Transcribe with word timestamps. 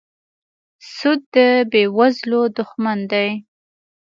سود 0.93 1.21
د 1.33 1.35
بېوزلو 1.71 2.41
دښمن 2.57 2.99
دی. 3.11 3.29